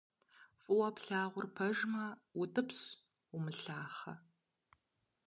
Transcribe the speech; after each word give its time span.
Фӏыуэ 0.61 0.89
плъагъур 0.95 1.47
пэжымэ- 1.55 2.05
утӏыпщ, 2.41 2.79
умылъахъэ. 3.35 4.13